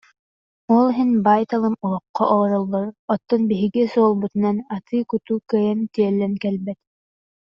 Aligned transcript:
Ол 0.75 0.85
иһин 0.91 1.09
баай-талым 1.25 1.75
олоххо 1.85 2.23
олороллор, 2.33 2.87
оттон 3.13 3.41
биһиги 3.51 3.81
суолбутунан 3.93 4.57
атыы-кутуу 4.75 5.37
кыайан 5.49 5.79
тиэллэн 5.93 6.33
кэлбэт 6.43 6.79